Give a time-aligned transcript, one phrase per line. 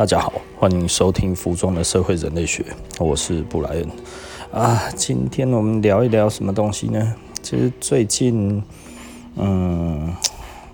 [0.00, 2.64] 大家好，欢迎收听服装的社会人类学，
[2.98, 3.86] 我是布莱恩
[4.50, 4.90] 啊。
[4.96, 7.14] 今天我们聊一聊什么东西呢？
[7.42, 8.62] 其实最近，
[9.36, 10.10] 嗯，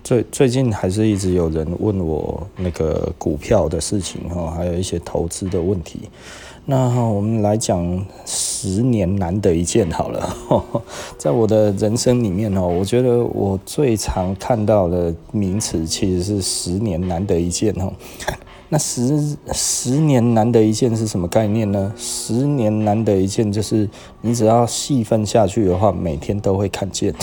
[0.05, 6.09] 最最近还是一直有人问我那个股票的事情哈，还有一些投资的问题。
[6.65, 10.37] 那我们来讲十年难得一见好了。
[11.19, 17.93] 在我的人生里面哦，我觉得我最常看到的名词其实是十年难得一见哦。
[18.69, 21.93] 那十十年难得一见是什么概念呢？
[21.97, 23.89] 十年难得一见就是
[24.23, 27.15] 你只要细分下去的话，每天都会看见。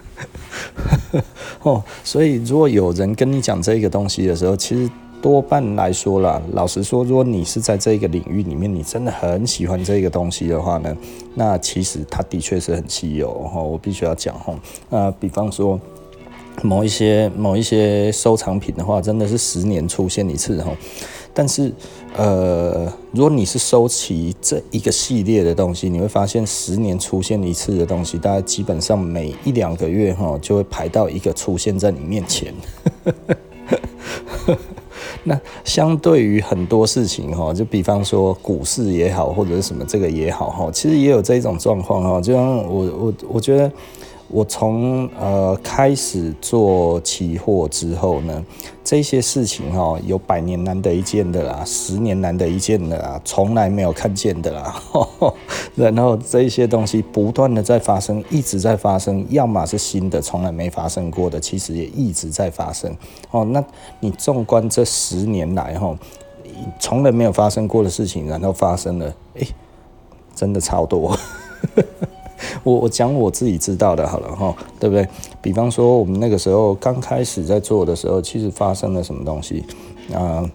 [1.62, 4.90] 哦，所以如果有人跟你讲这个东西的时候，其实
[5.20, 10.96] 多半来说啦，老实说，如果你是在这个领域里面，你真的很喜欢这个东西的话呢，
[11.34, 13.62] 那其实它的确是很稀有哦。
[13.62, 15.78] 我必须要讲哈，那比方说。
[16.62, 20.70] 某一些某一些收藏品的话，真的是十年出现一次哈。
[21.32, 21.72] 但是，
[22.16, 32.52] 呃，如果你是收齐这一个系列的东西，你会发现十年出现一次的东西，大概基本上每一两个月哈就会排到一个出现在你面前。
[35.22, 42.20] 那相对于很多事情哈，就比方说股市也好，或者是什么这个也好哈，其实也有这一种状况哈。
[42.20, 43.70] 就像我我我觉得。
[44.30, 48.44] 我从呃开始做期货之后呢，
[48.84, 55.34] 这些事情哈，有百年难得一见的啦，十年难得一见的啦，从来没有看见的啦，呵 呵
[55.74, 62.94] 然后这些东西不断的在发生，一直在发生，要么是新的，从来没发生过的，其实也一直在发生。
[63.30, 63.64] 哦，那
[64.00, 65.98] 你纵观这十年来哈，
[66.78, 69.46] 从来没有发生过的事情，然后发生了，哎，
[70.34, 71.16] 真的超多。
[72.64, 75.06] 我我讲我自己知道的，好了哈，对不对？
[75.42, 79.64] 比方说，我们那个时候刚开始在做的时候，其实发生了什么东西
[80.12, 80.48] 啊？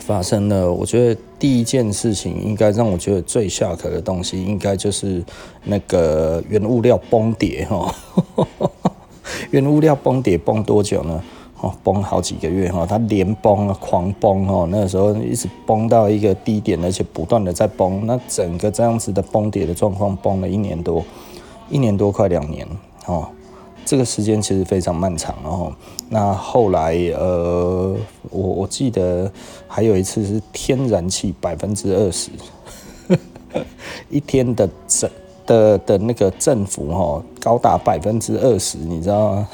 [0.00, 5.24] 发生了，我觉得第一件事情，应该让我觉得最 shock 的东西，应该就是
[5.64, 7.94] 那个原物料崩跌哈。
[9.50, 11.22] 原物料崩跌崩多久呢？
[11.60, 21.02] 哦，崩好几个月哈，它连崩啊，狂崩哦，那个时候一直崩到一个低点，而且不断的在崩，那整个这样子的崩跌的状况崩了一年多，
[21.70, 22.68] 一年多快两年
[23.06, 23.26] 哦，
[23.86, 25.72] 这个时间其实非常漫长哦。
[26.10, 27.96] 那后来呃，
[28.30, 29.32] 我我记得
[29.66, 32.30] 还有一次是天然气百分之二十，
[34.10, 35.10] 一天的政
[35.46, 39.48] 的的那个振幅哈高达百分之二十，你知道吗？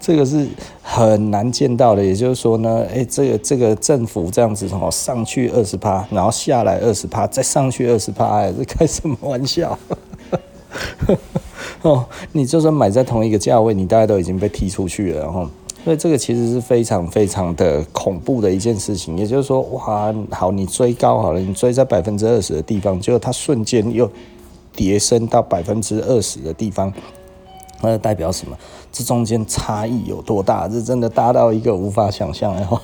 [0.00, 0.46] 这个是
[0.82, 9.78] 很难见到的，也就是说呢，哎，这个这个政府这样子哦，上去二十趴，然后下来二十趴，再上去二十趴，哎，这开什么玩笑？
[11.82, 15.48] 哦，你就算买在同一个价位，你大概都已经被踢出去了，然后，
[15.84, 19.16] 所以这个其实是非常非常的恐怖的一件事情。
[19.18, 24.10] 也就是说，哇，好，你追高好了，你追在百分之二十的地方，结果它瞬间又
[24.74, 26.92] 跌升到百分之二十的地方。
[27.80, 28.56] 那代表什么？
[28.90, 30.66] 这中间差异有多大？
[30.68, 32.54] 这真的大到一个无法想象。
[32.56, 32.80] 然后，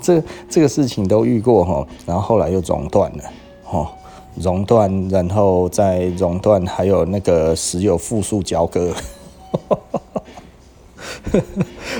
[0.00, 3.24] 这这个事情都遇过哈，然后后来又熔断了，
[3.64, 3.90] 哈，
[4.36, 8.92] 熔断，然后再熔断，还有那个石油复数交割。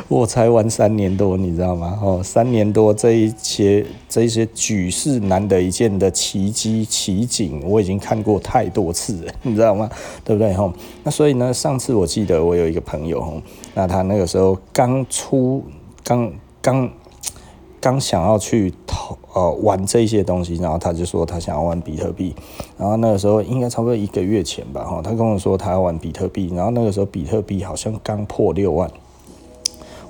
[0.08, 1.98] 我才玩三年多，你知道吗？
[2.00, 9.90] 哦，三年多这一些这一些举世难得一见的奇迹奇景，我已经看过太多次了，你知道吗？
[10.24, 10.54] 对不对？
[10.54, 10.72] 哈，
[11.02, 13.42] 那所以呢，上次我记得我有一个朋友，
[13.74, 15.64] 那他那个时候刚出，
[16.04, 16.88] 刚刚
[17.80, 22.32] 刚想要去投呃玩这些东西，然后他就说他想要玩比特币，
[22.78, 28.88] 然后那个时候应该差不多一个月前吧，哈，他跟我说他要玩比特币，然后那个时候比特币好像刚破六万。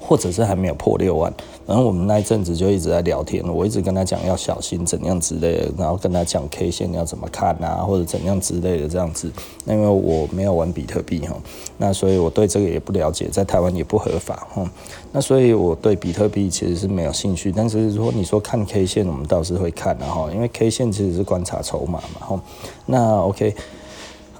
[0.06, 1.32] 或者是还没有破六万，
[1.66, 9.30] 然后我们那一阵子就一直在聊天，我一直跟他讲要小心怎样之类的，然后跟他讲 K 线要怎么看啊，或者怎样之类的这样子。
[9.64, 11.36] 那因为我没有玩比特币哈，
[11.78, 14.64] 那所以我对这个也不了解，在台湾也不合法哈，
[15.10, 17.50] 那所以我对比特币其实是没有兴趣。
[17.50, 22.40] 但是如果你说看 K 线，我们倒是会看的哈，因为 K 线其实是观察筹码嘛哈。
[22.86, 23.54] 那 OK。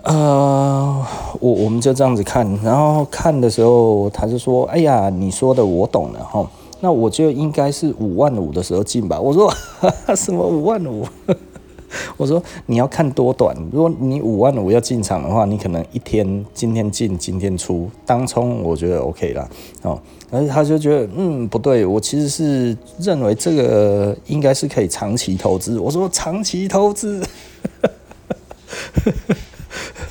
[0.06, 1.04] 呃，
[1.40, 6.48] 我我们就这样子看，然后看的时候，他就说：“哎呀，你说的我懂了哈，
[6.80, 9.48] 那我就应该是五万五的时候进吧。”我说
[9.80, 11.04] ：“哈哈，什么五万五？”
[12.16, 19.48] 我说：“你要看多短，如果你五万五要进场的话，你可能一天今天进今天出，当冲我觉得 OK 啦。
[19.82, 20.00] 哦，
[20.30, 25.80] 而他就觉得嗯不对，我其实是认为这个应该是可以长期投资。
[25.80, 27.20] 我说长期投资。”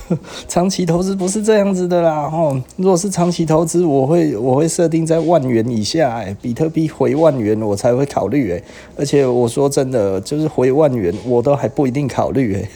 [0.47, 2.55] 长期投资不是这样子的啦，吼！
[2.75, 8.63] 如果是长期投资，我会我会设定在万元以下，哎，比特币回万元我才会考虑，哎，
[8.97, 12.69] 而且我说真的，就是回万元我都还不一定考虑，哎，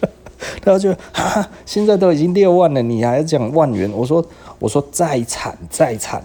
[0.64, 3.90] 他就哈，现在都已经六万了，你还要讲万元？
[3.92, 4.24] 我说
[4.58, 6.22] 我说再惨再惨，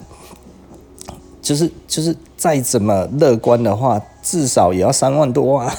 [1.42, 5.74] 就是就是再怎么乐观的话，至少也要三万多啊。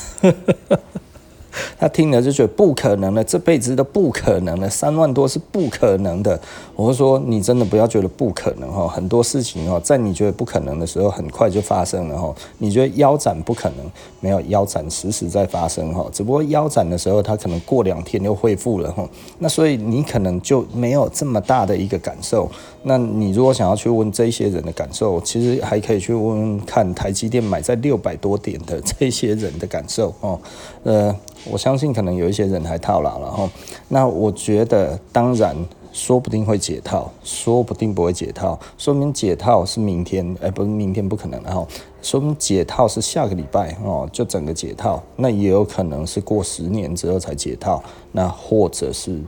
[1.79, 6.39] 他听了就觉得不可能了，这辈子都不可能了，三万多是不可能的。
[6.75, 12.35] 我说你真的不要觉得不可能哈，很多事情哦，在你觉得不可能的时候，很快就发生了哈。
[12.59, 13.91] 你觉得腰斩不可能，
[14.21, 19.09] 没有腰斩时时在发生哈，只不过腰斩的时候，它可能过两天又恢复了哈。
[19.39, 22.51] 那所以你可能就没有这么大的一个感受。
[22.83, 30.39] 那你如果想要去问这些人的感受，其实还可以去问问看台积电买在六百多点的这些人的感受哦。
[30.85, 31.15] 呃，
[31.45, 33.51] 我相信可能有一些人还套牢了哈。
[33.89, 35.57] 那我觉得，当然
[35.93, 38.59] 说不定会解套，说不定不会解套。
[38.77, 41.43] 说明解套是明天，哎，不是明天不可能。
[41.43, 41.67] 然后
[42.03, 45.03] 说明解套是下个礼拜哦，就整个解套。
[45.17, 47.83] 那也有可能是过十年之后才解套，
[48.13, 49.21] 那或者是。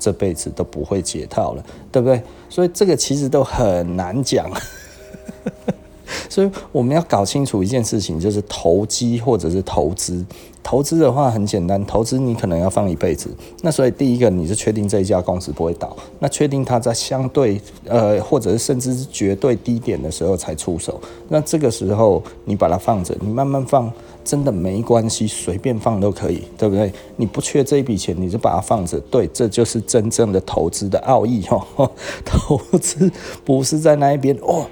[0.00, 2.22] 这辈子都不会解套了，对不对？
[2.48, 4.48] 所以这个其实都很难讲。
[6.28, 10.24] 所以我们要搞清楚一件事情，就是投机或者是投资。
[10.60, 13.30] 投资的话很简单，投资你可能要放一辈子。
[13.62, 21.00] 那所以第一个，你是确定这一家公司不会倒，那确定它在相对呃，或者是甚至是绝对低点的时候才出手。
[21.28, 23.90] 那这个时候你把它放着，你慢慢放。
[24.24, 26.92] 真的没关系，随便放都可以，对不对？
[27.16, 29.00] 你不缺这一笔钱，你就把它放着。
[29.10, 31.90] 对，这就是真正的投资的奥义哦。
[32.26, 33.10] 投资
[33.42, 34.66] 不是在那一边哦，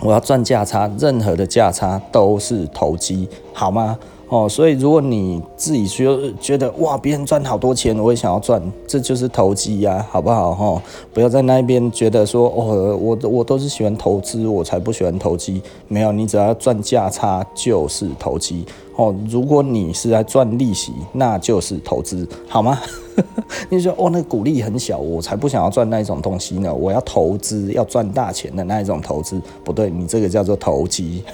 [0.00, 3.98] 我要赚价差，任何的价差都是投机，好吗？
[4.28, 6.06] 哦，所以如果你自己觉
[6.38, 10.54] 觉得哇，别人赚好多钱，我也想要赚，这就是投机呀，好不好？
[10.54, 10.82] 哈，
[11.14, 15.62] 不要在那边觉得说哦，我我都是喜欢投资，我才不喜欢投机。
[15.88, 18.66] 没有，你只要赚价差就是投机。
[18.96, 22.78] 哦，如果你是在赚利息，那就是投资，好吗？
[23.70, 26.74] 你说哦，那股利很小，我才不想要赚那一种东西呢。
[26.74, 31.22] 我要投资，要赚大钱的那一种投资，不对，你这个叫做投机。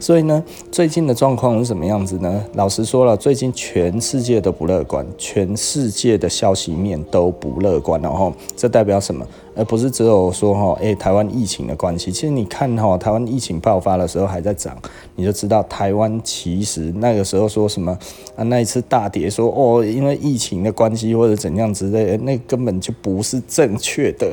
[0.00, 2.44] 所以呢，最近的状况是什么样子呢？
[2.54, 9.26] 老实说了，最近全世界都不乐观，全世界的消息面都不乐观，然后这代表什么？
[9.54, 12.12] 而不是只有说哈，诶，台湾疫情的关系。
[12.12, 14.76] 其实你看哈，台湾疫情爆发的时候还在涨，
[15.14, 17.96] 你就知道台湾其实那个时候说什么
[18.36, 24.30] 啊，那一次大跌说哦，因为疫情的关系或者怎样之类的，那根本就不是正确的。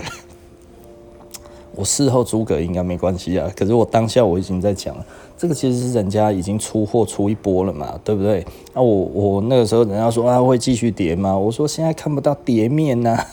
[1.76, 5.06] 我事后诸葛应该没关系啊，可是我当下我已经在讲了，
[5.38, 8.46] 这个其实是人家已经出货出一波了嘛，对不对？
[8.74, 11.38] 那、啊、我我那个时候人家说啊会继续跌吗？
[11.38, 13.26] 我说现在看不到跌面呐、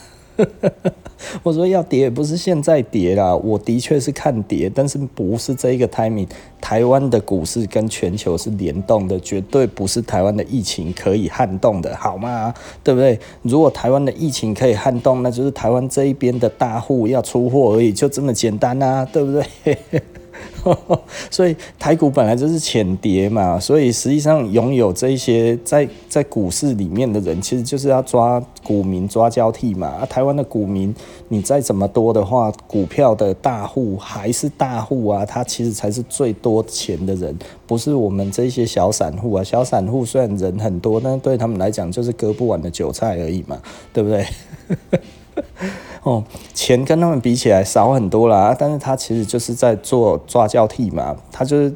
[1.42, 6.26] 我说要跌，不是现在跌啦，我的确是看跌，但是不是这一个 timing。
[6.60, 12.52] 台湾的股市跟全球是联动的，绝对不是台湾的疫情可以撼动的，好吗？
[12.84, 13.18] 对不对？
[13.42, 19.76] 如果台湾的疫情可以撼动，那就是台湾这一边的大户要出货而已，就这么简单啊，对不对？
[21.30, 29.88] 所以台股本来就是浅跌嘛，所以实际上拥有这一些在在股市里面的人，其实就是要抓股民抓交替嘛。
[29.88, 30.94] 啊，台湾的股民，
[31.28, 37.36] 你再怎么多的话，股票的大户还是大户啊，他其实才是最多钱的人，
[37.66, 39.42] 不是我们这些小散户啊。
[39.42, 43.60] 小散户虽然人很多，但对他们来讲就是割不完的韭菜而已嘛，
[43.92, 44.26] 对不对？
[46.02, 51.74] 哦，钱跟他们比起来少很多啦，但是他其实就是在做抓交替嘛，他就是，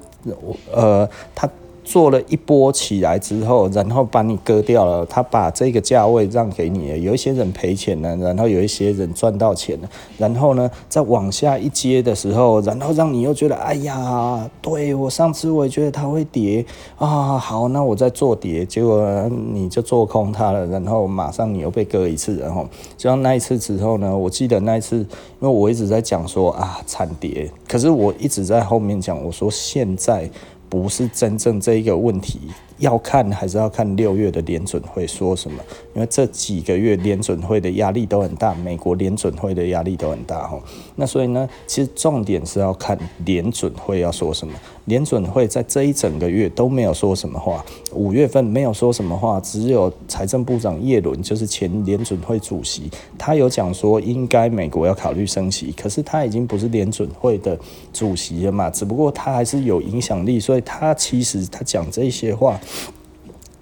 [0.72, 1.48] 呃，他。
[1.84, 16.64] 做了一波起来之后，然后把你割掉了，他把这个价位让给你，有一些人赔钱了，然后有一些人赚到钱了，然后呢，再往下一阶的时候，然后让你又觉得，哎呀，对，我上次我也觉得它会跌
[16.96, 25.06] 啊，好，那我再做跌，结果你就做空它了，然后马上你又被割一次，然后就像那一次之后呢，我记得那一次，因
[25.40, 30.30] 为我一直在讲说啊惨跌，可是我一直在后面讲，我说现在。
[30.74, 32.40] 不是真正这一个问题，
[32.78, 35.62] 要看还是要看六月的联准会说什么，
[35.94, 40.60] 因为这几个月联准会的压力都很大，美国联准会的压力都很大哈。
[40.96, 44.52] 那所以呢，其实重点是要看联准会要说什么。
[44.86, 57.58] 联准会在这一整个月都没有说什么话，五月份没有说什么话，只有财政部长耶伦，就是前联准会主席，他有讲说应该美国要考虑升息，可是他已经不是联准会的
[57.92, 62.60] 主席了嘛，只不过他还是有影响力，所以他其实他讲这些话。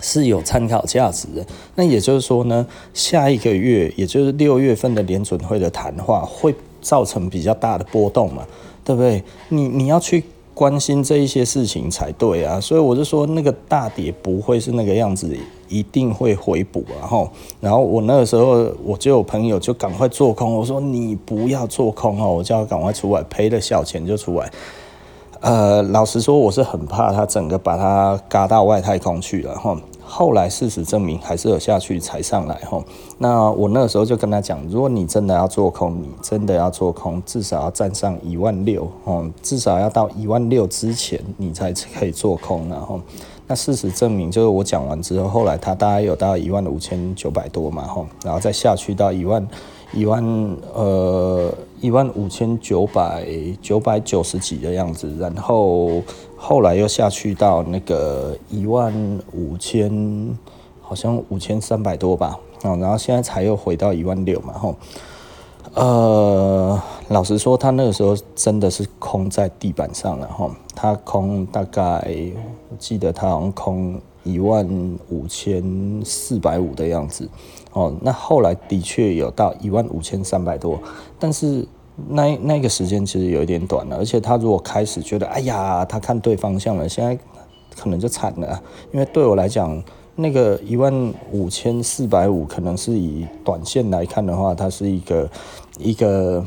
[0.04, 1.46] 是有参考价值的。
[1.76, 8.44] 那也就是说呢，下一个月，也就是六月份的联准会的谈话，会造成比较大的波动嘛？
[8.84, 9.22] 对不对？
[9.50, 10.24] 你你要去
[10.62, 12.60] 关心这一些事情才对啊。
[12.60, 15.36] 所以我就说，那个大跌不会是那个样子，
[15.68, 16.84] 一定会回补。
[17.00, 17.28] 然后，
[17.60, 24.48] 然后我那个时候我就有朋友就赶快做空，我说你不要做空哦，我叫他赶快出来，赔了小钱就出来。
[25.40, 29.76] 呃，老实说，我是很怕他整个把它嘎到外太空去了哈。
[30.14, 32.84] 后来事实证明还是有下去才上来哈。
[33.16, 43.00] 那我那个时候就跟他讲，如果你真的要做空，你真的要做空，至少要站上一万六哦，至少要到一万六之前你才可以做空然后。
[43.46, 49.48] 那事实证明，就是我讲完之后，后来他大概有到一万五千九百多嘛哈，然后再下去到一万。
[49.94, 50.24] 一万
[50.72, 53.26] 呃一万五千九百
[53.60, 56.00] 九百九十几的样子，然后
[56.44, 58.92] 后来又下去到那个一万
[59.32, 60.36] 五千，
[60.80, 64.74] 好像五千三百多吧，哦，然后现在才又回到一万六嘛，吼，
[65.74, 72.12] 呃，老实说，他那个时候真的是空在地板上了，吼，他空大概
[72.76, 74.68] 记得他好像空一万
[75.10, 75.62] 五千
[76.04, 77.28] 四百五的样子。
[77.72, 80.76] 哦，那后来的确有到一万五千三百多，
[81.20, 81.64] 但是
[82.08, 87.18] 那那个时间其实有一点短了，而且他如果开始觉得，哎呀，他看对方向了，现在
[87.76, 89.82] 可能就惨了，因为对我来讲，
[90.16, 90.92] 那个一万
[91.30, 95.30] 五千四百五可能是以短线来看的话，它是一个
[95.78, 96.44] 一个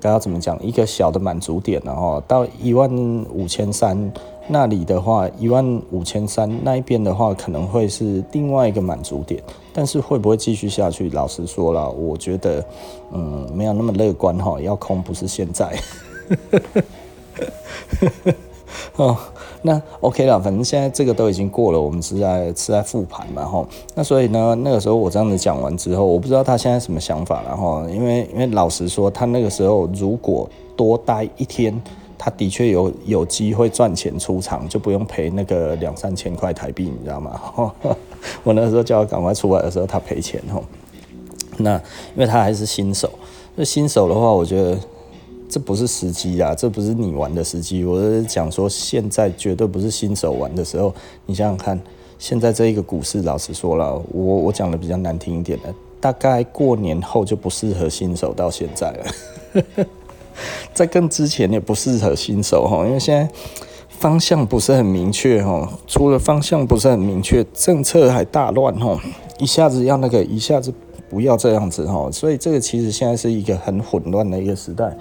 [0.00, 2.90] 该要怎么讲，一个小的满足点，然后到一万
[3.32, 4.12] 五千三。
[4.50, 9.42] 那里的话，一万五千三那一边的话，可能会是另外一个满足点，
[9.74, 11.10] 但是会不会继续下去？
[11.10, 12.64] 老实说了，我觉得，
[13.12, 14.58] 嗯，没有那么乐观哈。
[14.60, 15.78] 要空不是现在，
[18.96, 19.16] 哦，
[19.60, 23.66] 那 OK 了，反正现在这个都已经过了，我们是在是在复盘嘛哈。
[23.94, 27.86] 那所以呢，那个时候我这样子讲完之后，我不知道他现在什么想法了哈。
[27.90, 31.78] 因为因为老实说，他那个时候如果多待一天。
[32.18, 37.40] 他的确有有机会赚钱出场，就不用赔那个两三千块台币，你知道吗？
[38.42, 40.64] 我那时候叫他赶快出来的时候，他赔钱吼。
[41.58, 41.74] 那
[42.14, 43.08] 因为他还是新手，
[43.54, 44.78] 那新手的话，我觉得
[45.48, 47.84] 这不是时机啊，这不是你玩的时机。
[47.84, 50.94] 我是讲说，现在绝对不是新手玩的时候。
[51.26, 51.80] 你想想看，
[52.18, 59.64] 现在这一个股市，老实说了，我我讲的比较难听一点的，大概过年后就不适合新手到现在了。
[60.74, 63.28] 在更之前也不适合新手哈，因为现在
[63.88, 69.00] 方向不是很明确哈，除了方向不是很明确，政策还大乱哈，
[69.38, 70.72] 一下子要那个，一下子
[71.10, 74.96] 不要这样子哈，所以这个其实现在是一个很混乱的一个时代，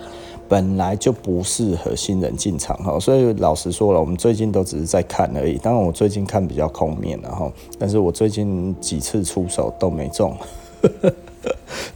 [0.47, 5.57] 本来就不适合新人进场哈，所以老实说了，我们最近都只是在看而已。
[5.57, 10.35] 当然我最近看比较空面了哈，但是我最近几次出手都没中。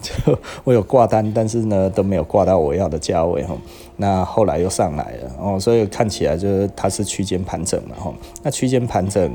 [0.26, 3.56] 就我有挂单，但是呢都没有挂到我要的价位哈。
[3.98, 8.12] 那后来又上来了哦，所以看起来就是它是区间盘整嘛哈。
[8.42, 9.32] 那区间盘整，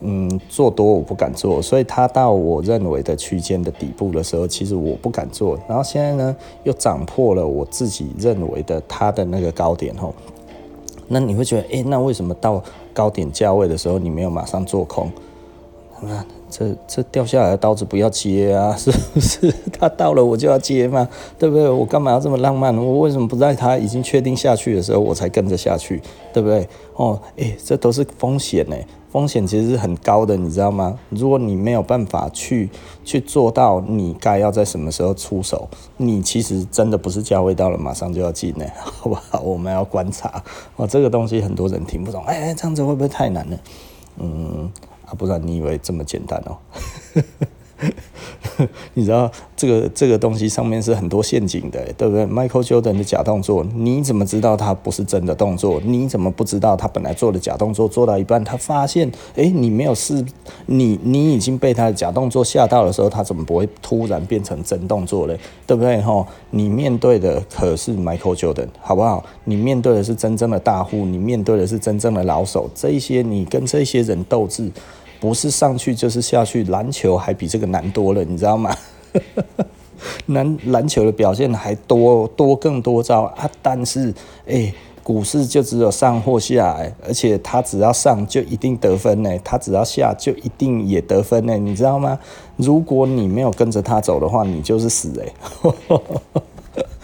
[0.00, 5.56] 嗯，做多我不敢做，所以它到我认为的区间的底部的时候，其实我不敢做。
[5.68, 10.10] 然后现在呢又涨破了我自己认为的它的那个高点哈。
[11.06, 15.10] 那你会觉得，哎、那为什么到高点价位的时候你没有马上做空？
[16.50, 19.52] 这这掉下来的刀子不要接啊， 是不是？
[19.78, 21.68] 他到了我就要接嘛，对不对？
[21.68, 22.76] 我干嘛要这么浪漫？
[22.76, 26.00] 我为什么不在他已经确定下去的时候我才跟着下去，
[26.32, 26.68] 对不对？
[26.94, 28.76] 哦，诶，这都是风险呢，
[29.12, 30.98] 风险其实是很高的，你知道吗？
[31.10, 32.68] 如果你没有办法去
[33.04, 39.40] 去做到你该要在什么时候出手，你其实真的不是价位到了马上就要进呢， 好不好？
[39.40, 40.42] 我们要观察
[40.76, 43.58] 哦，这个东西很多人听不懂，哎，这样子会不会太难了？
[44.18, 44.70] 嗯。
[45.08, 46.58] 啊，不然你以为这么简单哦？
[48.94, 55.80] 你知道这个这个东西上面是很多陷阱的，对不对？Michael Jordan 的假动作，你怎么知道他不是真的动作？
[55.84, 60.24] 你怎么不知道他本来做的假动作做到一半，他发现，哎，你没有试，
[60.66, 65.38] 你你已经被他的假动作吓到的时候，他怎么不会突然变成真动作嘞？
[65.66, 66.00] 对不对？
[66.02, 69.24] 吼，你面对的可是 Michael Jordan，好不好？
[69.44, 74.68] 你面对的是真正的大户，你面对的是真正的老手，这一些你跟这些人斗智。
[75.20, 78.74] 不是上去就是下去，篮球还比这个难多了，你知道吗？
[80.26, 83.50] 篮篮球的表现还多多更多招啊！
[83.60, 84.14] 但是，
[84.46, 84.72] 哎、
[85.02, 92.16] 股市就只有上或下，哎，而且他只要上就一定得分呢，他只要下就一定也得分呢，你知道吗？
[92.56, 95.72] 如果你没有跟着他走的话，你就是死哎。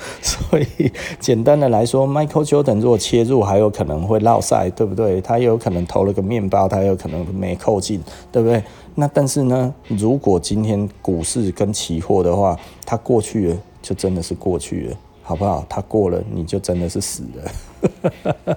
[0.23, 5.21] 所以简单的来说，Michael Jordan 如果切入，还有可能会落赛，对不对？
[5.21, 8.63] 他有可能投了个面包，他有可能没扣进，对不对？
[8.95, 12.57] 那但是呢，如果今天股市跟期货的话，
[12.87, 15.65] 他过去了，就真的是过去了，好不好？
[15.69, 18.57] 他过了，你就真的是死了。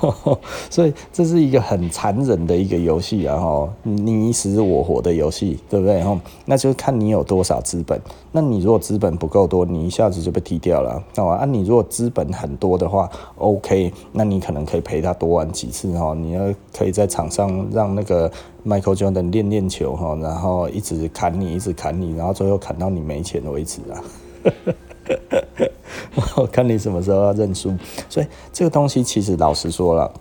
[0.70, 3.36] 所以这是一个很残忍的一个游戏啊！
[3.36, 6.02] 哈，你死我活的游戏，对不对？
[6.02, 8.00] 哈，那就看你有多少资本。
[8.32, 11.02] 那你如果资本不够多，你一下子就被踢掉了。
[11.14, 16.14] 那啊，你如果资本很多的话，OK，那你可能可以陪他多玩几次哈。
[16.14, 18.30] 你要可以在场上让那个
[18.66, 24.04] Michael Jordan 练练球哈，然后一直砍你，一直砍你，然后最后砍到你没钱为止啊。
[26.36, 27.72] 我 看你什么时候要认输，
[28.08, 30.12] 所以这个东西其实老实说了，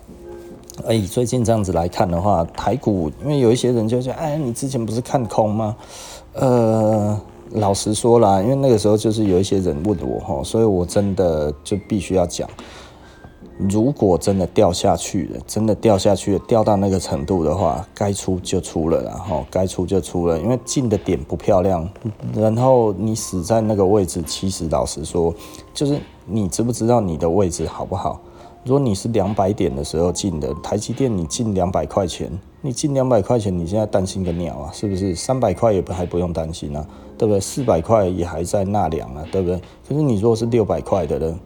[0.86, 5.76] 哎，最近这样子来看的话，台股因为有一些人就说，哎，你之前不是看空吗？
[6.34, 7.20] 呃，
[7.52, 12.48] 老实说了，因为那个时候就是有一些人问我哈，所以我真的就必须要讲。
[13.58, 21.90] 如果真的掉下去了，真的掉下去了，掉到那个程度的话，该出就出了，然后该出就出了，因为进的点不漂亮，
[22.36, 25.34] 然后你死在那个位置，其实老实说，
[25.74, 28.22] 就是你知不知道你的位置好不好？
[28.64, 32.30] 如果你是两百点的时候进的，台积电你进两百块钱，
[32.62, 35.16] 你进两百块钱，你现在担心个鸟啊，是不是？
[35.16, 36.86] 三百块也不还不用担心啊，
[37.18, 37.40] 对不对？
[37.40, 39.60] 四百块也还在纳凉啊，对不对？
[39.88, 41.40] 可是你如果是六百块的人。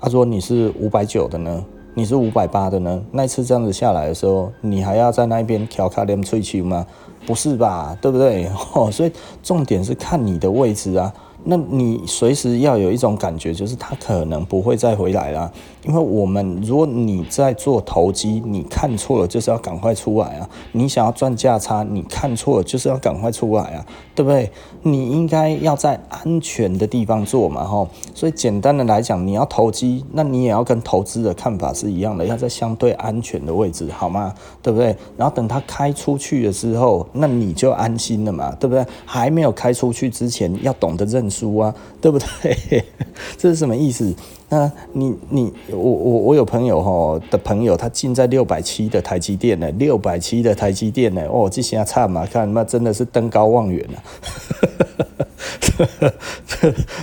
[0.00, 1.64] 他说：“你是五百九的呢？
[1.94, 3.02] 你是五百八的呢？
[3.12, 6.86] 那次这样子下来的时候，你还要在那边调卡点吹球吗？
[7.26, 7.96] 不是吧？
[8.00, 8.50] 对不对？
[8.74, 11.12] 哦，所以重点是看你的位置啊。”
[11.46, 15.52] 那你随时要有一种感觉，就是他可能不会再回来了，
[15.86, 20.48] 因为我们如果你在做投机，你看错了就是要赶快出来啊！
[20.72, 23.84] 你想要赚价差，你看错了就是要赶快出来啊，
[24.14, 24.50] 对不对？
[24.82, 27.88] 你应该要在安全的地方做嘛，吼！
[28.14, 34.32] 所以简单的来讲，你要投机，那你也要跟投资的看法是一样的，要在相对安全的位置，好吗？
[34.62, 34.96] 对不对？
[35.18, 38.82] 然后等他开出去了之后，那你就安心了嘛，对不对？
[39.04, 41.28] 还没有开出去之前，要懂得认。
[41.34, 42.84] 输啊，对不对？
[43.36, 44.14] 这是什么意思？
[44.50, 54.02] 那你你我我我有朋友哈的朋友，他进在六百七的台积电呢，六百七的台积电呢，哦，这下差嘛，看那真的是登高望远 了。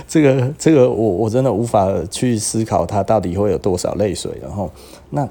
[0.08, 4.32] 这个这个我我真的无法去思考他到底会有多少泪水。
[4.40, 4.70] 然后
[5.10, 5.28] 那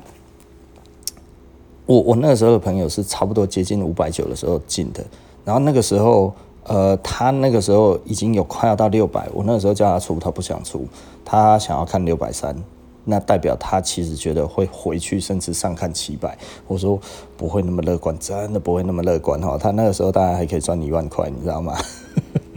[1.87, 5.03] 我我那个时候的朋友是差不多接近五百九的时候进的，
[5.43, 6.33] 然后那个时候。
[6.65, 10.85] 呃，他那个时候已经有快要到六百，我那个时候叫他出，他不想出，
[11.25, 12.55] 他想要看六百三，
[13.03, 16.37] 那代表他其实觉得会回去，甚至上看七百。
[16.67, 16.99] 我说
[17.35, 19.57] 不会那么乐观，真的不会那么乐观哈。
[19.57, 21.75] 他那个时候当然还可以赚一万块，你知道吗？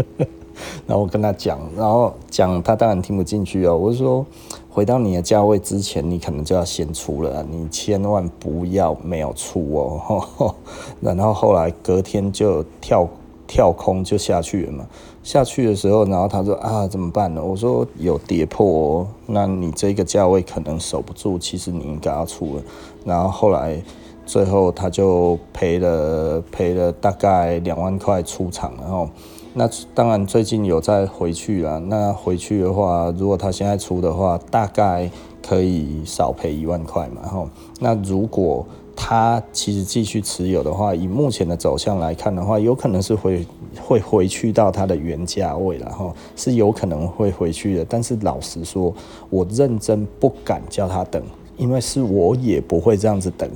[0.87, 3.75] 然后我跟他讲，然后讲他当然听不进去哦。
[3.75, 4.27] 我就说，
[4.69, 10.55] 回到你的价位之前，你可能就要先出了，你千万不要没有出哦。
[11.01, 13.09] 然后后来隔天就跳。
[13.47, 14.87] 跳空就下去了嘛，
[15.23, 17.43] 下去的时候，然后他说啊，怎么办呢？
[17.43, 22.63] 我说有跌破哦，那你这个价位可能守不住，其实你应该要出了。
[23.05, 23.83] 然后后来
[24.25, 29.09] 最后他就赔了赔了大概两万块出场，然后
[29.53, 31.79] 那当然最近有再回去了。
[31.81, 35.11] 那回去的话，如果他现在出的话，大概
[35.47, 37.21] 可以少赔一万块嘛。
[37.23, 43.47] 然后那如果他其实继续持有的话，以目前的走向来看的话，有可能是会
[43.83, 47.85] 会回去到它的原价位然后，是有可能会回去的。
[47.85, 48.95] 但是老实说，
[49.31, 51.23] 我认真不敢叫他等，
[51.57, 53.51] 因为是我也不会这样子等。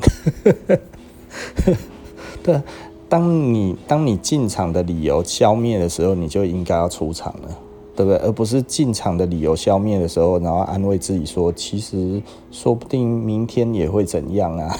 [2.42, 2.60] 对，
[3.08, 7.58] 当你当你进场的理由消灭的时候，你就应该要出场了，
[7.94, 8.18] 对不对？
[8.18, 12.20] 而不是进场的理由消灭的时候，然后安慰自己说，其实
[12.50, 14.76] 说不定明天也会怎样啊。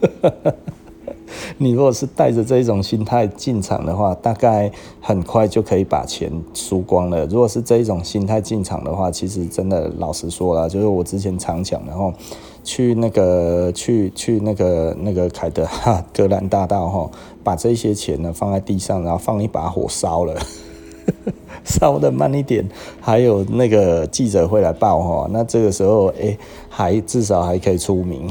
[1.58, 7.26] 你如果是带着这种心态进场的话，大概很快就可以把钱输光了。
[7.26, 12.12] 如果是这一种心态进场的话，其实真的老实说了，就是我之前常讲，然后
[12.62, 17.10] 去那个去去那个那个凯德 哈格兰大道哈，
[17.42, 20.34] 把这些钱呢放在地上，然后放一把火烧了，
[21.64, 22.66] 烧得慢一点，
[23.00, 28.28] 还有那个记者会来报哈，那这个时候哎、还至少还可以出名。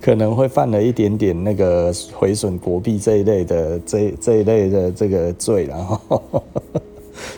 [0.00, 6.22] 可能会犯了一点点那个毁损国币这一类的这这一类的这个罪，然后，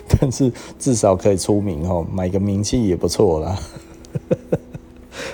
[0.07, 3.59] 但是至少可以出名哦，买个名气也不错啦。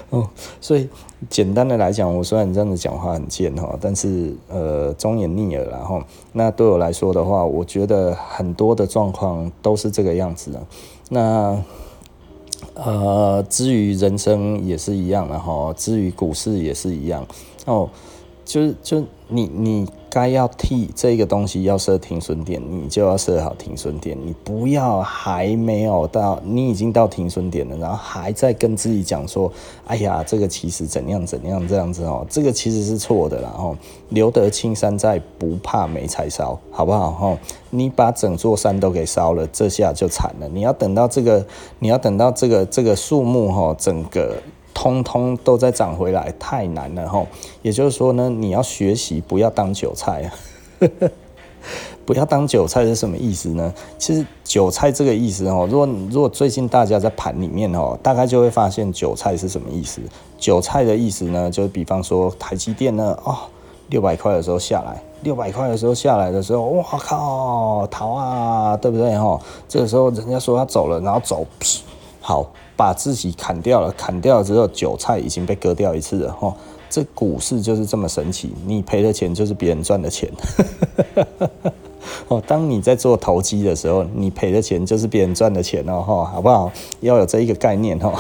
[0.09, 0.29] 哦，
[0.61, 0.87] 所以
[1.29, 10.61] 简单的来讲，我虽然这样子讲话很贱哈，但是呃忠言逆耳然后，那对我来说的话，我觉得很多的状况都是这个样子的。
[11.09, 11.59] 那
[12.76, 17.26] 呃，至于人生也是一样的哈，至于股市也是一样
[17.65, 17.89] 哦，
[18.45, 19.88] 就是就你你。
[20.13, 24.15] 该要替这个东西要设停损点，你就要设好停损点。
[24.23, 29.52] 你不要还没有到，你已经到停损点了，然后还在跟自己讲说
[29.88, 33.76] ：“哎呀，这个其实怎样怎样这样子哦，这个其实是错的啦。”哦，
[34.10, 37.08] 留得青山在，不怕没柴烧，好不好？
[37.19, 37.38] 哦，
[37.71, 40.47] 你把整座山都给烧了，这下就惨了。
[40.49, 41.43] 你要等到这个，
[41.80, 44.36] 你要等到这个这个树木哈，整个。
[44.84, 47.26] 通通都在涨回来，太难了吼。
[47.62, 50.28] 也就是说呢，你要学习不要当韭菜啊，
[52.06, 53.74] 不要当韭菜是什么意思呢？
[53.98, 60.02] 其实韭菜这个意思哦，如果如果最近大家在盘里面哦，大概就会发现韭菜是什么意思。
[60.38, 63.38] 韭菜的意思呢，就是比方说台积电呢，哦，
[63.88, 69.39] 六百块的时候下来，六百块的时候下来的时候，哇靠，逃啊，对不对吼？
[69.69, 71.48] 这个时候人家说他走了，然后走，
[72.23, 72.51] 好。
[72.75, 76.53] 把自己砍掉了，砍掉了之后，韭菜已经被割掉一次了哈。
[76.89, 80.27] 这股市就是这么神奇，你赔的钱就是别人赚的钱。
[82.27, 86.71] 哦，当你在做投机的时候，你赔的钱就是别人赚的钱哦，哈，好不好？
[87.01, 88.12] 要有这一个概念哈。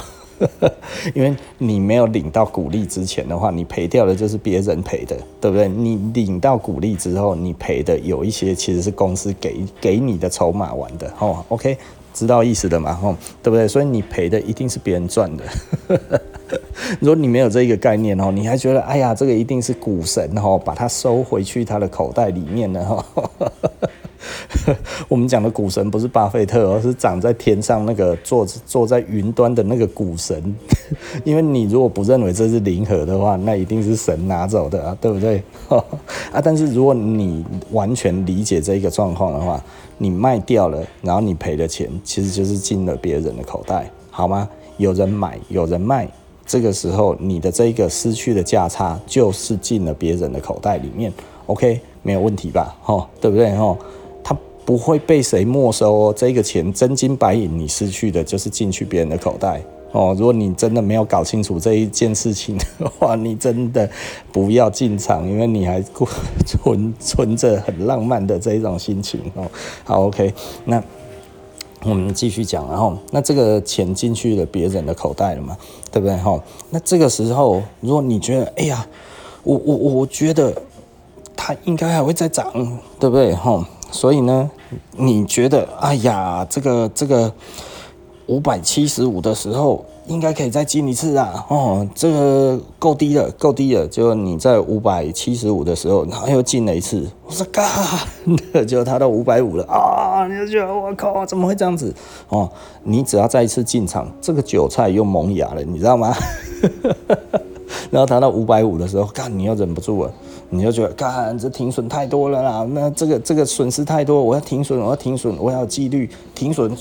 [1.15, 5.67] 因为你没有领到股利之前的话，你赔掉的就是别人赔的，对不对？
[5.67, 11.43] 你领到股利之后，你赔的有一些其实是公司给给你的筹码玩的哦。
[11.49, 11.75] OK。
[12.13, 13.67] 知道意思的嘛，吼，对不对？
[13.67, 15.43] 所以你赔的一定是别人赚的。
[16.99, 23.03] 如果你没有这一个概念哦，你还觉得哎呀，这个一定是股神哦，把它收回去他的口袋里面呢，哈。
[25.07, 30.55] 我们讲的股神不是巴菲特，而是长在天上那个坐坐在云端的那个股神。
[31.23, 35.41] 因为你如果不认为这是零和的话，那一定是神拿走的啊，对不对？
[36.31, 39.63] 啊，但是如果你完全理解这一个状况的话，
[39.97, 44.47] 你卖掉了，然后你赔的钱其实就是进了别人的口袋，好吗？
[44.77, 46.09] 有人买，有人卖，
[46.45, 51.13] 这个时候你的这个失去的价差就是进了别人的口袋里面
[51.45, 52.75] ，OK，没有问题吧？
[52.81, 53.55] 哈，对不对？
[53.55, 54.02] 哈，他
[54.65, 59.61] 不会被谁没收哦，这个钱真金白银你失去的就是进去别人的口袋。
[59.91, 63.87] 哦，如果你真的没有搞清楚这一件事情的话，你真的
[64.31, 65.79] 不要进场，因为你还
[66.47, 69.45] 存存着很浪漫的这一种心情哦。
[69.83, 70.33] 好，OK，
[70.65, 70.81] 那
[71.83, 75.55] 我们继续讲，然后那这个钱进去了别人的口袋了嘛，
[75.91, 76.17] 对不对？
[76.17, 78.87] 哈，那这个时候，如果你觉得，哎呀，
[79.43, 80.51] 我我我觉得
[81.35, 82.51] 它应该还会再涨，
[82.99, 83.35] 对不对？
[83.35, 84.51] 哈，所以呢，
[84.97, 87.31] 你觉得，哎呀，这个这个。
[88.27, 91.45] 五百七十五的时候，应该可以再进一次啊！
[91.49, 93.85] 哦，这个够低了，够低了。
[93.85, 97.69] 就你在五百七十五的时候，然后又进了一次，我说嘎，
[98.65, 100.25] 就他到五百五了啊！
[100.25, 101.93] 你就觉得我靠，怎么会这样子？
[102.29, 102.49] 哦，
[102.83, 106.15] 你只要再一次进场，这个韭菜又萌芽了，你知道吗？
[107.91, 110.13] 然后他到五百五的时候，干，你又忍不住了。
[110.53, 116.71] 你就觉得，干，这停损太多了啦，那这个这个损失太多，我要停损，我要停损，我要纪律停损，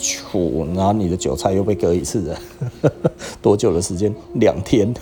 [0.75, 2.39] 然后你的韭菜又被割一次了，
[3.41, 4.15] 多久的时间？
[4.35, 4.93] 两天，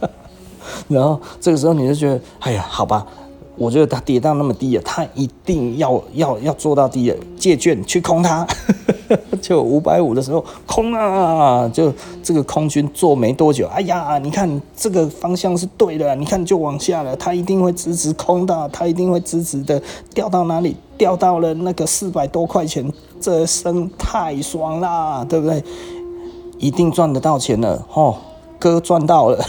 [0.88, 3.06] 然后这个时候你就觉得，哎呀，好吧。
[3.56, 8.46] 我觉得它跌到那么低了，它一定要要要做到低了，借券去空它，
[9.40, 11.92] 就五百五的时候空啊，就
[12.22, 19.82] 这个空军做没多久，哎呀，你看这个方向是对的，你看就往下了，它一定会直直空的，它一定会直直的
[20.14, 20.76] 掉到哪里？
[20.98, 22.90] 掉到了那个四百多块钱，
[23.20, 25.62] 这生太爽啦，对不对？
[26.58, 28.16] 一定赚得到钱了，哦，
[28.58, 29.44] 哥赚到了。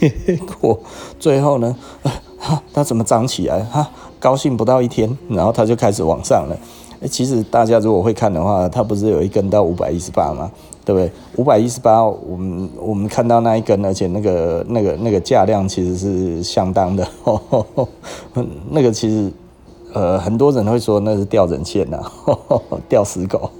[0.00, 0.78] 结果
[1.18, 1.76] 最后呢，
[2.38, 3.60] 哈，它怎么涨起来？
[3.64, 6.56] 哈，高兴不到一天，然后它就开始往上了。
[7.00, 10.50] 欸，其实大家如果会看的话，它不是有一根到五百一十八吗？
[10.84, 11.10] 对不对？
[11.36, 17.06] 五百一十八，我们我们看到那一根，而且那个那个那个价量其实是相当的。
[17.24, 17.88] 呵呵呵
[18.70, 19.30] 那个其实
[19.92, 22.00] 呃，很多人会说那是吊人线呐，
[22.88, 23.50] 吊死狗。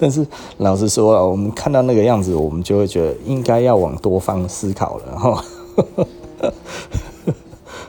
[0.00, 0.26] 但是
[0.58, 5.44] 老实说了，我们看到那个样子，我们就会觉得应该要往多方思考了哈。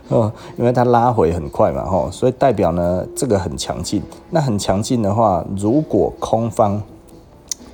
[0.09, 4.03] 哦，因为它拉回很快嘛，哈，所以代表呢这个很强劲。
[4.29, 6.83] 那很强劲的话，如果空方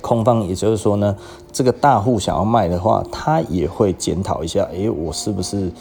[0.00, 1.16] 空方，也就是说呢，
[1.50, 5.72] 这个大户想要卖的话，他也会检讨一下，诶，我是不是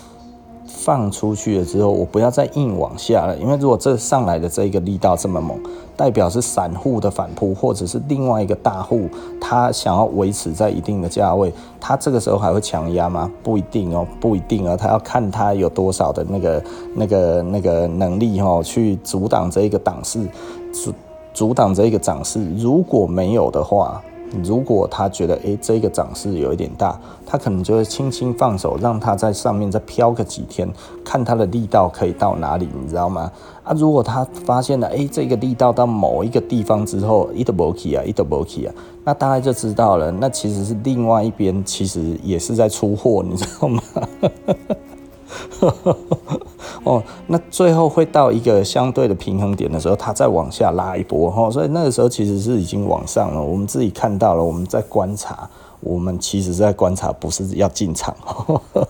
[0.88, 5.60] 放出去了之后，我不要再硬往下了，因为如果这上来的这一个力道这么猛，
[5.97, 9.10] 代表是散户的反扑，或者是另外一个大户
[9.41, 13.30] 他想要维持在一定的价位，他这个时候还会强压吗？
[13.43, 16.63] 不一定哦，不一定哦，他要看他有多少的那个、
[16.95, 20.26] 那个、那个能力哦，去阻挡这一个档势，
[20.71, 20.93] 阻
[21.34, 22.50] 阻挡这一个涨势。
[22.56, 24.02] 如果没有的话。
[24.44, 30.68] 如果他觉得诶、欸，这个涨势有一点大，他可能就会轻轻放手，让他在上面再飘个几天，
[31.04, 33.32] 看他的力道可以到哪里，你知道吗？
[33.63, 43.82] 啊，如果他发现了诶、欸，这个力道到某一个地方之后，一都没起啊，一都没起啊，那大概就知道了，那其实是另外一边其实也是在出货，你知道吗？
[46.84, 53.42] 哦，那最后会到一个相对的平衡点的时候，它再往下拉一波，哈，所以那个时候其实是已经往上了。
[53.42, 55.50] 我们自己看到了，我们在观察，
[55.80, 58.16] 我们其实在观察，不是要进场。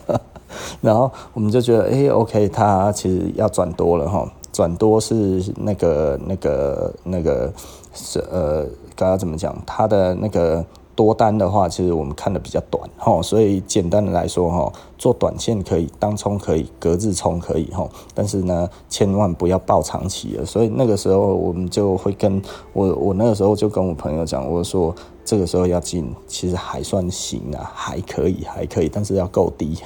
[0.82, 7.52] 然后我们就觉得，哎、，OK，它其实要转多了，哈，转多是那个、那个、那个
[7.94, 8.64] 是呃，
[8.96, 9.56] 刚刚怎么讲？
[9.66, 10.66] 它的那个。
[10.98, 20.44] 多单的话，其实我们看的比较短，吼，所以简单的来说，吼，做短线可以，当冲可以，隔日冲可以，吼，但是呢，千万不要抱长期的。
[20.44, 22.42] 所以那个时候，我们就会跟
[22.74, 24.94] 我，我那个时候就跟我朋友讲，我说。
[25.28, 29.78] 这个时候要进，其实还算行啊，还可以，还可以，但是要够低，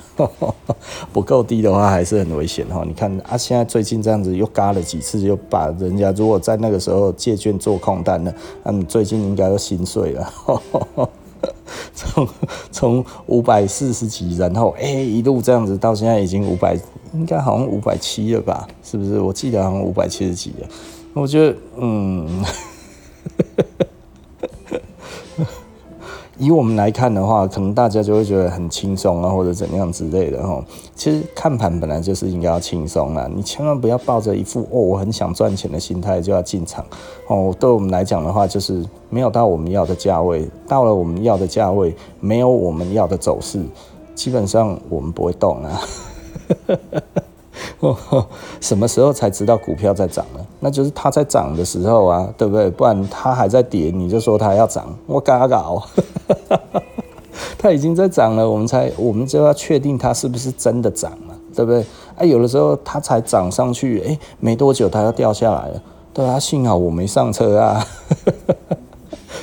[1.11, 2.83] 不够低的话还是很危险哈。
[2.85, 8.31] 你看啊，现在最近这样子又嘎了几次，又把人家如果在那个时候借券做空单了，
[8.63, 10.31] 那你最近应该要心碎了。
[11.95, 12.27] 从
[12.71, 16.77] 从五百四十几，然后哎、一路这样子到现在已经五百，
[17.13, 18.67] 应该好像五百七了吧？
[18.83, 19.19] 是不是？
[19.19, 20.67] 我记得好像五百七十几了。
[21.15, 22.45] 我觉得嗯。
[26.41, 30.59] 以我们来看的话，可能大家就会觉得很轻松啊，或者怎样之类的哈。
[30.95, 36.83] 其实看盘本来就是应该要轻松啊，你千万不要抱着一副哦我很想赚钱的心态就要进场
[37.27, 37.55] 哦。
[37.59, 43.63] 对我们来讲的话，就是没有到我们要的价位，到了我们要的价位，没有我们要的走势，
[44.15, 45.79] 基本上我们不会动啊。
[48.61, 50.39] 什么时候才知道股票在涨呢？
[50.59, 52.69] 那就是它在涨的时候啊，对不对？
[52.69, 55.81] 不然它还在跌，你就说它要涨，我嘎搞。
[57.57, 61.85] 它已经在涨了，我们才我们就要确定它是不是真的涨了，对不对？
[62.17, 65.81] 啊，有的时候它才涨上去，哎，没多久它要掉下来了，
[66.13, 67.85] 对啊，幸好我没上车啊。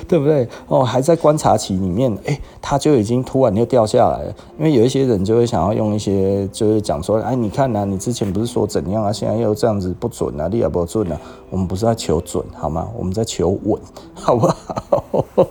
[0.09, 0.49] 对不对？
[0.69, 4.35] 哦，还在观察期里面，哎，它就已经突然又掉下来了。
[4.59, 11.21] 因为有一些人就会想要用一些，就是讲说，哎，你看呐、你之前不是说怎样啊，现在又这样子不准啊，你也不准啊。
[11.51, 12.89] 我们不是在求准，好吗？
[12.97, 13.79] 我们在求稳，
[14.15, 15.05] 好不好？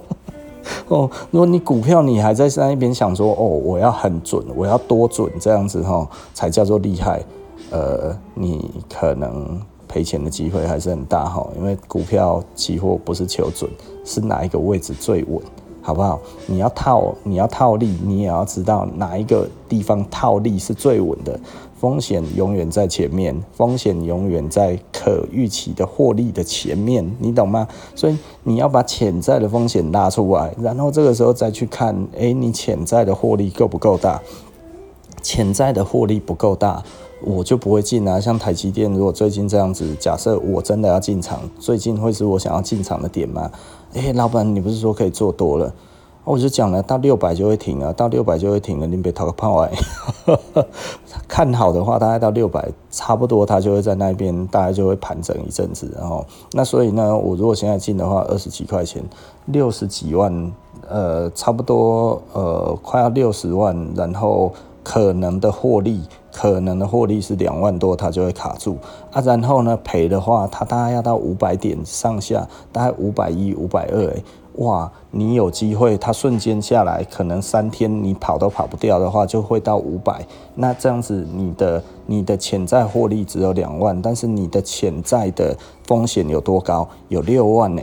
[0.90, 7.24] 哦，如果你股票你还在那一边想说，哦，我要很准，我要多准，这样子哈、哦，才叫做厉害。
[7.70, 9.62] 呃，你可能。
[9.88, 13.70] 赔钱的机会还是很大哈，因为股票期货不是求准，
[14.04, 15.42] 是哪一个位置最稳，
[15.82, 16.20] 好不好？
[16.46, 21.40] 你要套，你要套利，你也要知道哪一个地方套利是最稳的。
[21.80, 27.68] 风险永远在前面，风险永远在可预期的获利的前面，你懂吗？
[27.94, 34.20] 所以你要把潜在的风险拉出来，然后这个时候再去看，诶，你潜在的获利够不够大？
[35.22, 36.84] 潜在的获利不够大。
[37.22, 43.52] 我就不会进啊，像台积电，如果最近这样子，假设我真的要进场，最近会是我想要进场的点吗？
[43.94, 45.74] 诶、老板，你不是说可以做多了？
[46.24, 49.72] 我就讲了，到六百就会停了，到六百就会停了，你别掏个炮哎！
[51.28, 59.04] 看好的话，大概到六百，差不多它就会在那边，大概就会盘整一阵子，然后那所以呢，我如果现在进的话，二十几块钱，
[59.46, 60.52] 六十几万，
[60.88, 64.54] 呃，差不多呃，快要六十万，然后。
[64.84, 66.02] 可能的获利，
[66.38, 68.78] 可能的获利是两万多，它就会卡住
[69.12, 69.20] 啊。
[69.22, 74.06] 然后呢，赔的话，它大概要到五百点上下，大概五百一、五百二。
[74.12, 74.22] 哎，
[74.58, 80.24] 哇，你有机会，它瞬间下来，可能三天你跑都跑不掉的话，就会到五百。
[80.54, 86.88] 那这样子，你的你的潜在获利只有两万，但是你的潜在的风险有多高？
[87.08, 87.82] 有六万呢，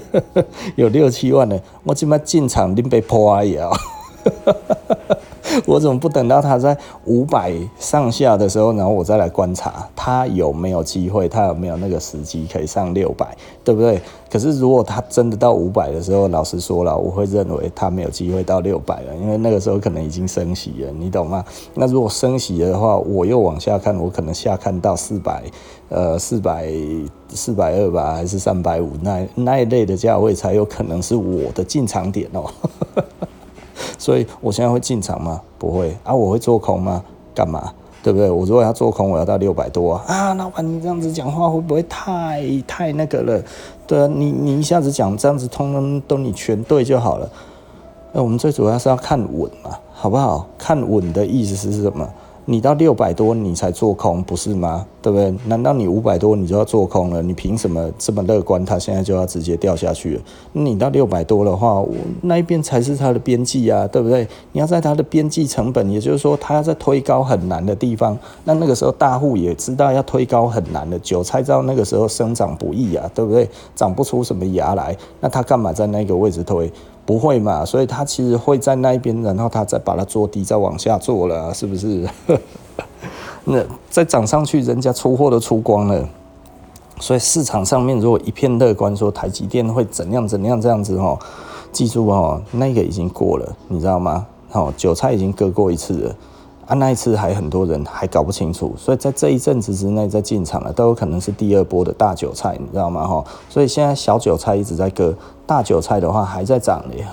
[0.76, 1.58] 有六七万呢。
[1.84, 3.70] 我今麦进场，你被破啊呀！
[5.66, 14.00] 我怎么不等到它在五百上下的时候，然后我再来观察它有没有机会，它有没有那个时机可以上六百，对不对？
[14.30, 21.44] 可是如果它真的到五百的时候，老实说了，我会认为它没有机会到六百了，因为那个时候可能已经升息了，你懂吗？
[21.74, 25.42] 那如果升息的话，我又往下看，我可能下看到四百，
[25.88, 26.68] 呃，四百
[27.30, 32.44] 四百二吧，还是三百五，那那一类的价位才有可能是我的进场点哦。
[33.98, 35.40] 所以我现在会进场吗？
[35.58, 37.02] 不会啊，我会做空吗？
[37.34, 37.72] 干嘛？
[38.02, 38.30] 对不对？
[38.30, 40.04] 我如果要做空，我要到六百多啊！
[40.06, 43.42] 啊，老板，你这样子讲话会不会太太那个了？
[43.86, 47.30] 对啊，你你一下子讲这样子，通通都你全对就好了。
[48.12, 50.46] 那我们最主要是要看稳嘛，好不好？
[50.56, 52.08] 看稳的意思是什么？
[52.50, 54.84] 你到六百多你才做空，不是吗？
[55.00, 55.32] 对不对？
[55.46, 57.22] 难道你五百多你就要做空了？
[57.22, 58.64] 你凭什么这么乐观？
[58.64, 60.20] 它现在就要直接掉下去？
[60.52, 61.80] 你到六百多的话，
[62.22, 64.26] 那一边才是它的边际啊，对不对？
[64.50, 73.48] 你要在它的边际成本，也就是说，它要在推高很难的地方，那那个时候大户也知道要推高很难的，韭菜知道那个时候生长不易啊，对不对？
[73.76, 76.68] 长不出什么芽来，那他干嘛在那个位置推？
[77.10, 82.08] 不会嘛，所以他其实会在那边，然后他再把它做低，再往下做了，是不是？
[83.42, 86.08] 那再涨上去，人家出货都出光了，
[87.00, 91.18] 所以市场上面如果一片乐观，说台积电会怎样怎样这样子哦，
[91.72, 94.24] 记住哦，那个已经过了，你知道吗？
[94.52, 96.14] 哦，韭菜已经割过一次了。
[96.66, 103.04] 啊，那一次还很多人还搞不清楚，所以在这一阵子之内再进场了，都有可能是第二波的大韭菜，你知道吗？
[103.04, 105.12] 哈，所以现在小韭菜一直在割，
[105.50, 107.04] 大韭菜的话还在涨咧。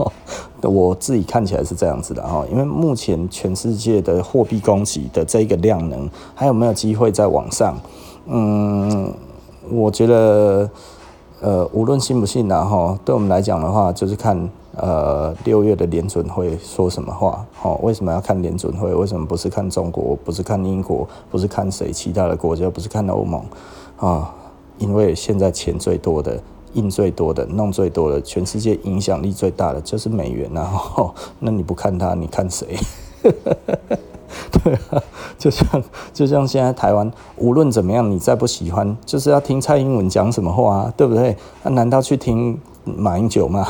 [0.66, 7.76] 我自己看起来是这样子的哈，因为目前全世界的货币供给的这个量能还有没有机会再往上？
[8.24, 9.12] 嗯，
[9.70, 10.70] 我觉得，
[11.42, 14.48] 呃，无论信不信呐，哈，对我们来讲的话，就是看。
[14.76, 17.46] 呃，六月的联准会说什么话？
[17.62, 18.92] 哦，为什么要看联准会？
[18.92, 20.18] 为什么不是看中国？
[20.24, 21.06] 不是看英国？
[21.30, 21.92] 不是看谁？
[21.92, 22.68] 其他的国家？
[22.68, 23.40] 不是看欧盟？
[23.98, 24.26] 啊、哦，
[24.78, 26.40] 因为现在钱最多的、
[26.74, 30.70] 印最多的、弄最多的、全世界影响力最大的就是美元啊！
[30.96, 32.76] 哦， 那你不看它，你看谁？
[33.22, 35.02] 对啊，
[35.38, 35.82] 就像
[36.12, 40.94] 就像现在台湾，无论怎么样，你再不喜欢，就是要听蔡英文讲什么话啊？
[40.96, 41.36] 对不对？
[41.62, 43.66] 那难道去听马英九吗？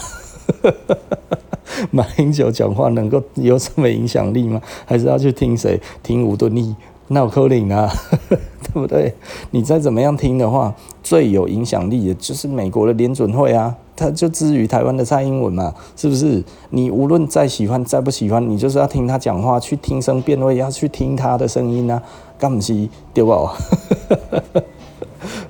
[1.90, 4.60] 马英九讲话能够有什么影响力吗？
[4.84, 5.80] 还是要去听谁？
[6.02, 6.74] 听吴敦义、
[7.08, 7.90] 闹扣领啊，
[8.28, 9.14] 对不对？
[9.50, 16.42] 你再怎么样听的话，最有影响力的就是美国的联准会啊，他就至于台湾的蔡英文嘛，是不是？
[16.70, 22.02] 你无论再喜欢再不喜欢，你就是要听他讲话，去听声辨位，要去听他的声音啊，
[22.38, 23.22] 干不是对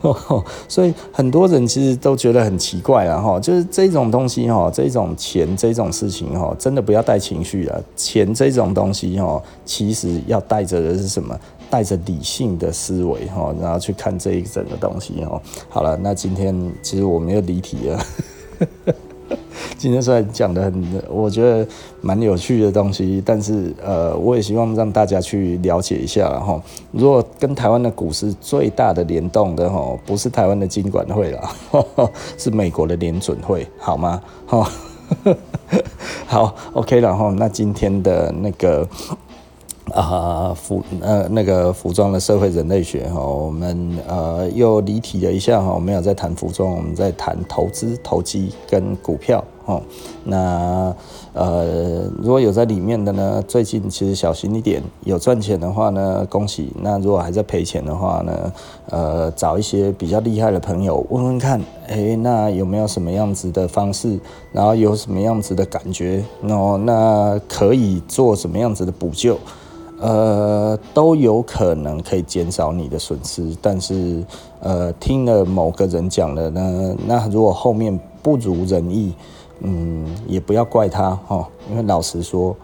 [0.69, 7.83] 所以很多人其实都觉得很奇怪了，哈，就是这种东西哈，这种钱这种事情哈，真的不要带情绪了。
[7.97, 11.39] 钱这种东西哈，其实要带着的是什么？
[11.71, 15.41] 带着理性的思维哈，然后去看这一整个东西哈。
[15.69, 18.07] 好了，那今天其实我们又离题了。
[19.85, 21.69] 今天虽然讲的很，我觉得
[22.01, 26.59] 蛮有趣的东西，但是呃，我也希望让大家去了解一下哈。
[26.91, 31.51] 如果跟台湾的股市最大的联动的哈，不是台湾的金管会啦，
[32.39, 34.23] 是美国的联准会，好吗？
[34.47, 34.67] 哈，
[36.25, 37.29] 好，OK 了哈。
[37.37, 38.89] 那今天的那个。
[39.93, 49.83] 啊，服呃那个服装的社会人类学哈，我们呃又离题了一下哈，我们有在谈服装，我们在谈投资、投机跟股票哦。
[50.25, 50.95] 那
[51.33, 58.53] 呃如果有在里面的呢，最近其实小心一点，有赚钱的话呢，恭喜；那如果还在赔钱的话呢，
[58.91, 64.19] 呃找一些比较厉害的朋友问问看，诶，那有没有什么样子的方式，
[64.53, 69.37] 然后有什么样子的感觉，哦那可以做什么样子的补救？
[70.01, 74.23] 呃，都有可能可以减少你的损失，但是
[74.61, 79.15] 呃，听了某个人讲了呢，那如果后面不如人意，
[79.65, 82.55] 嗯，也不要怪他哦，因为老实说，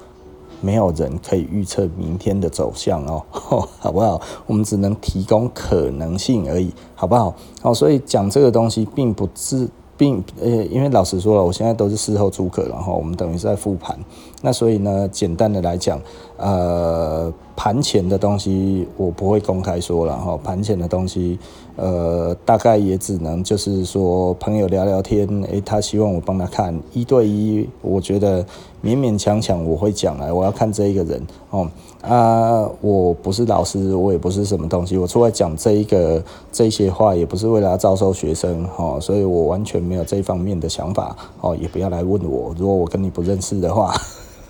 [0.60, 4.20] 没有人可以预测明天的走向哦， 好不好？
[4.46, 7.34] 我们只能提供可能性而已，好不好？
[7.60, 9.68] 好，所以讲这个东西并不是。
[9.96, 13.98] 并呃，因为老实说了，我现在都是事后诸葛，然后我们等于是在复盘。
[14.42, 16.00] 那所以呢，简单的来讲，
[16.36, 21.38] 呃，盘前的东西我不会公开说了哈，盘前的东西，
[21.76, 28.42] 呃，大概也只能就是说朋友聊聊天，诶，他希望我帮他看一对一，我觉得
[28.82, 31.70] 勉勉强强我会讲来，我要看这一个人哦。
[32.00, 43.92] 啊，我不是老师，我也不是什么东西，我出来讲这一个这些话，也不是为了要招收学生，哈，所以我完全没有这方面的想法，哦，也不要来问我，如果我跟你不认识的话，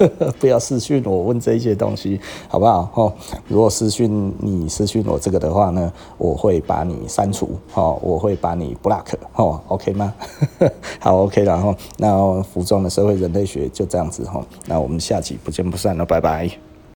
[0.41, 2.91] 不要私讯我问这些东西，好不好？
[2.95, 3.13] 哦，
[3.49, 10.15] 如果私讯你私讯我这个的话呢，我会把你删除，哦，我会把你 block，哦，OK 吗？
[10.99, 16.70] 好，OK，然后那服装的社会人类学就这样子，哈，那我们下期不见不散了，拜拜。